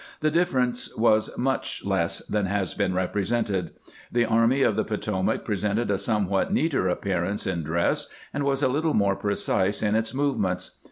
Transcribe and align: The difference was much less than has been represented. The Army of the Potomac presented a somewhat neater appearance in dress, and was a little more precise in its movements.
The 0.21 0.31
difference 0.31 0.97
was 0.97 1.29
much 1.37 1.85
less 1.85 2.25
than 2.25 2.47
has 2.47 2.73
been 2.73 2.95
represented. 2.95 3.73
The 4.11 4.25
Army 4.25 4.63
of 4.63 4.75
the 4.75 4.83
Potomac 4.83 5.45
presented 5.45 5.91
a 5.91 5.97
somewhat 5.99 6.51
neater 6.51 6.89
appearance 6.89 7.45
in 7.45 7.61
dress, 7.61 8.07
and 8.33 8.43
was 8.43 8.63
a 8.63 8.67
little 8.67 8.95
more 8.95 9.15
precise 9.15 9.83
in 9.83 9.93
its 9.93 10.11
movements. 10.11 10.71